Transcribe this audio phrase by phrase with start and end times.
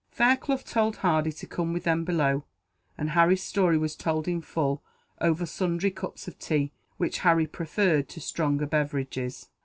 [0.09, 2.43] Fairclough told Hardy to come with them below,
[2.97, 4.81] and Harry's story was told in full,
[5.19, 9.49] over sundry cups of tea, which Harry preferred to stronger beverages.